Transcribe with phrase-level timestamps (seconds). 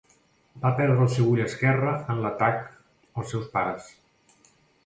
[0.63, 3.93] Va perdre el seu ull esquerre en l'atac als seus pares.